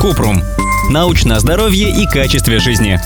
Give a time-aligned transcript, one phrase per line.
[0.00, 0.42] Купрум.
[0.90, 3.00] Научное здоровье и качестве жизни.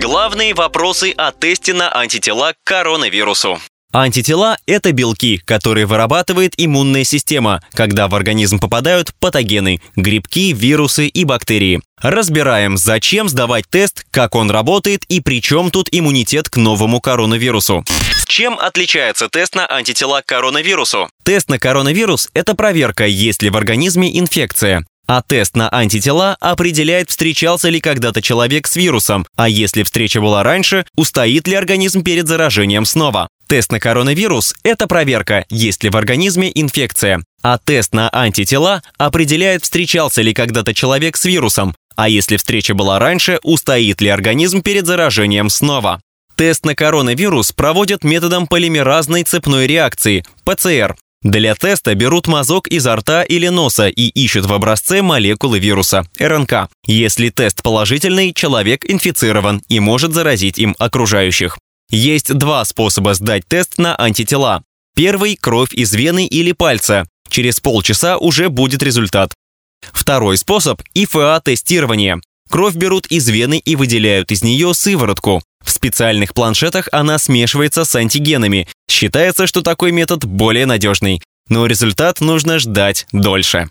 [0.00, 3.58] Главные вопросы о тесте на антитела к коронавирусу.
[3.90, 11.24] Антитела– это белки, которые вырабатывает иммунная система, когда в организм попадают патогены– грибки, вирусы и
[11.24, 11.80] бактерии.
[12.02, 17.82] Разбираем, зачем сдавать тест, как он работает и при чем тут иммунитет к новому коронавирусу.
[18.38, 21.10] Чем отличается тест на антитела к коронавирусу?
[21.24, 24.86] Тест на коронавирус– это проверка, есть ли в организме инфекция.
[25.08, 30.44] А тест на антитела определяет, встречался ли когда-то человек с вирусом, а если встреча была
[30.44, 33.26] раньше, устоит ли организм перед заражением снова.
[33.48, 37.24] Тест на коронавирус– это проверка, есть ли в организме инфекция.
[37.42, 43.00] А тест на антитела определяет, встречался ли когда-то человек с вирусом, а если встреча была
[43.00, 46.00] раньше, устоит ли организм перед заражением снова.
[46.38, 50.96] Тест на коронавирус проводят методом полимеразной цепной реакции– ПЦР.
[51.22, 56.68] Для теста берут мазок изо рта или носа и ищут в образце молекулы вируса– РНК.
[56.86, 61.58] Если тест положительный, человек инфицирован и может заразить им окружающих.
[61.90, 64.62] Есть два способа сдать тест на антитела.
[64.94, 67.08] Первый– кровь из вены или пальца.
[67.28, 69.34] Через полчаса уже будет результат.
[69.92, 72.20] Второй способ– ИФА-тестирование.
[72.48, 75.42] Кровь берут из вены и выделяют из нее сыворотку.
[75.68, 78.66] В специальных планшетах она смешивается с антигенами.
[78.90, 81.20] Считается, что такой метод более надежный.
[81.50, 83.68] Но результат нужно ждать дольше.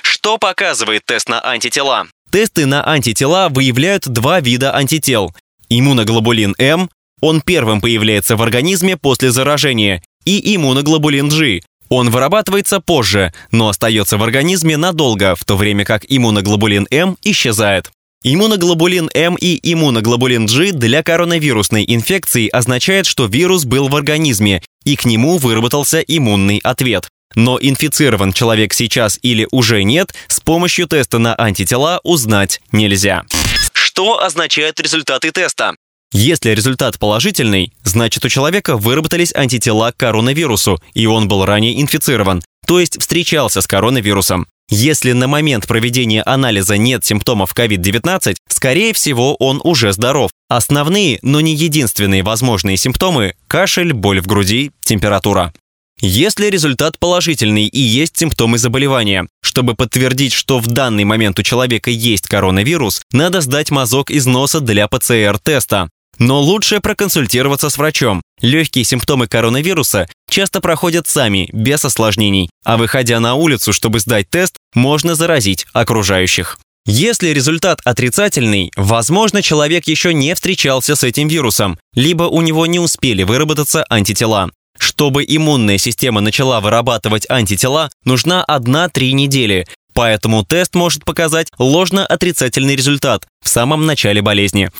[0.00, 2.06] Что показывает тест на антитела?
[2.30, 5.34] Тесты на антитела выявляют два вида антител.
[5.68, 6.88] Иммуноглобулин М
[7.20, 11.62] он первым появляется в организме после заражения, и иммуноглобулин G.
[11.88, 17.90] Он вырабатывается позже, но остается в организме надолго, в то время как иммуноглобулин М исчезает.
[18.22, 24.94] Иммуноглобулин М и иммуноглобулин G для коронавирусной инфекции означает, что вирус был в организме, и
[24.94, 27.08] к нему выработался иммунный ответ.
[27.34, 33.24] Но инфицирован человек сейчас или уже нет, с помощью теста на антитела узнать нельзя.
[33.72, 35.74] Что означают результаты теста?
[36.12, 42.42] Если результат положительный, значит у человека выработались антитела к коронавирусу, и он был ранее инфицирован,
[42.66, 44.46] то есть встречался с коронавирусом.
[44.72, 50.30] Если на момент проведения анализа нет симптомов COVID-19, скорее всего, он уже здоров.
[50.48, 55.52] Основные, но не единственные возможные симптомы– кашель, боль в груди, температура.
[56.00, 61.90] Если результат положительный и есть симптомы заболевания, чтобы подтвердить, что в данный момент у человека
[61.90, 65.90] есть коронавирус, надо сдать мазок из носа для ПЦР-теста.
[66.20, 68.20] Но лучше проконсультироваться с врачом.
[68.42, 72.50] Легкие симптомы коронавируса часто проходят сами, без осложнений.
[72.62, 76.58] А выходя на улицу, чтобы сдать тест, можно заразить окружающих.
[76.86, 82.78] Если результат отрицательный, возможно, человек еще не встречался с этим вирусом, либо у него не
[82.78, 84.50] успели выработаться антитела.
[84.78, 93.26] Чтобы иммунная система начала вырабатывать антитела, нужна 1-3 недели, поэтому тест может показать ложно-отрицательный результат
[93.42, 94.70] в самом начале болезни.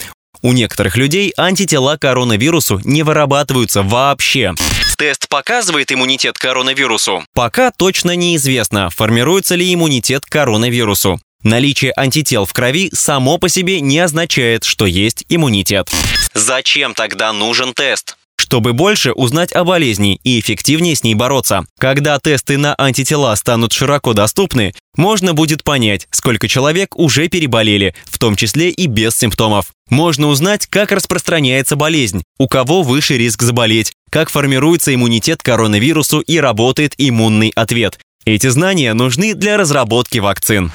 [0.43, 4.55] У некоторых людей антитела к коронавирусу не вырабатываются вообще.
[4.97, 7.25] Тест показывает иммунитет к коронавирусу?
[7.35, 11.21] Пока точно неизвестно, формируется ли иммунитет к коронавирусу.
[11.43, 15.91] Наличие антител в крови само по себе не означает, что есть иммунитет.
[16.35, 18.17] Зачем тогда нужен тест?
[18.41, 21.65] Чтобы больше узнать о болезни и эффективнее с ней бороться.
[21.79, 28.19] Когда тесты на антитела станут широко доступны, можно будет понять, сколько человек уже переболели, в
[28.19, 29.67] том числе и без симптомов.
[29.91, 36.21] Можно узнать, как распространяется болезнь, у кого выше риск заболеть, как формируется иммунитет к коронавирусу
[36.21, 37.99] и работает иммунный ответ.
[38.25, 40.73] Эти знания нужны для разработки вакцин.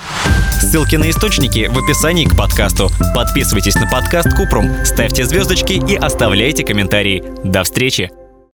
[0.65, 2.89] Ссылки на источники в описании к подкасту.
[3.13, 7.23] Подписывайтесь на подкаст Купрум, ставьте звездочки и оставляйте комментарии.
[7.43, 8.24] До встречи!